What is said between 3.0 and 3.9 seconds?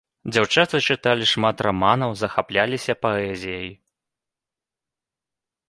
паэзіяй.